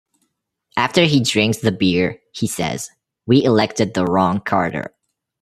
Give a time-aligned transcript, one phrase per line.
[0.75, 2.89] After he drinks the beer, he says
[3.27, 4.95] "We elected the wrong Carter".